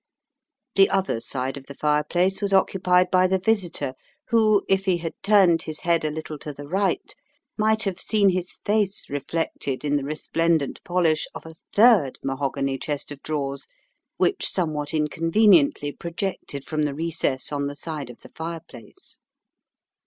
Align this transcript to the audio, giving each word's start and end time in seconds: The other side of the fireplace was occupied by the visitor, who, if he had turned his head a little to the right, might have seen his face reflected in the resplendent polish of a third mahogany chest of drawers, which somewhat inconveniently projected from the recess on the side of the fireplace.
The 0.73 0.89
other 0.89 1.19
side 1.19 1.57
of 1.57 1.67
the 1.67 1.75
fireplace 1.75 2.41
was 2.41 2.53
occupied 2.53 3.11
by 3.11 3.27
the 3.27 3.37
visitor, 3.37 3.93
who, 4.29 4.63
if 4.67 4.85
he 4.85 4.97
had 4.97 5.13
turned 5.21 5.61
his 5.61 5.81
head 5.81 6.03
a 6.03 6.09
little 6.09 6.39
to 6.39 6.51
the 6.51 6.67
right, 6.67 7.13
might 7.55 7.83
have 7.83 8.01
seen 8.01 8.29
his 8.29 8.57
face 8.65 9.11
reflected 9.11 9.85
in 9.85 9.97
the 9.97 10.03
resplendent 10.03 10.83
polish 10.83 11.27
of 11.35 11.45
a 11.45 11.53
third 11.71 12.17
mahogany 12.23 12.79
chest 12.79 13.11
of 13.11 13.21
drawers, 13.21 13.67
which 14.17 14.49
somewhat 14.49 14.91
inconveniently 14.91 15.91
projected 15.91 16.65
from 16.65 16.81
the 16.81 16.95
recess 16.95 17.51
on 17.51 17.67
the 17.67 17.75
side 17.75 18.09
of 18.09 18.21
the 18.21 18.29
fireplace. 18.29 19.19